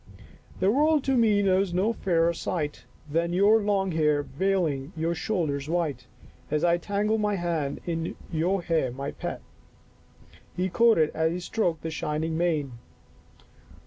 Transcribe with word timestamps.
The 0.59 0.71
world 0.71 1.03
to 1.03 1.15
me 1.15 1.43
knows 1.43 1.75
no 1.75 1.93
fairer 1.93 2.33
sight 2.33 2.85
Than 3.07 3.33
your 3.33 3.61
long 3.61 3.91
hair 3.91 4.23
veiling 4.23 4.93
your 4.97 5.13
shoulders 5.13 5.69
white, 5.69 6.07
As 6.49 6.63
I 6.63 6.77
tangle 6.77 7.19
my 7.19 7.35
hand 7.35 7.79
in 7.85 8.15
your 8.31 8.63
hair 8.63 8.91
my 8.91 9.11
pet.'" 9.11 9.43
he 10.57 10.69
quoted 10.69 11.11
as 11.13 11.33
he 11.33 11.39
stroked 11.39 11.83
the 11.83 11.91
shining 11.91 12.35
mane. 12.35 12.79